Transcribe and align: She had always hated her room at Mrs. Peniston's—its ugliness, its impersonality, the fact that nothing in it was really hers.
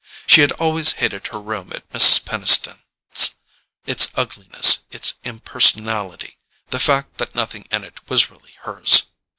She 0.25 0.41
had 0.41 0.51
always 0.53 0.93
hated 0.93 1.27
her 1.27 1.39
room 1.39 1.71
at 1.75 1.87
Mrs. 1.91 2.25
Peniston's—its 2.25 4.11
ugliness, 4.15 4.79
its 4.89 5.13
impersonality, 5.23 6.39
the 6.71 6.79
fact 6.79 7.19
that 7.19 7.35
nothing 7.35 7.67
in 7.69 7.83
it 7.83 8.09
was 8.09 8.31
really 8.31 8.55
hers. 8.63 9.09